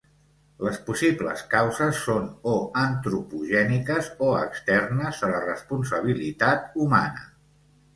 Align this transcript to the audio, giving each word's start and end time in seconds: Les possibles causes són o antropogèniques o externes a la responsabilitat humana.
Les 0.67 0.77
possibles 0.87 1.43
causes 1.51 1.99
són 2.07 2.25
o 2.53 2.55
antropogèniques 2.85 4.11
o 4.31 4.33
externes 4.41 5.25
a 5.31 5.35
la 5.37 5.47
responsabilitat 5.49 6.81
humana. 6.87 7.29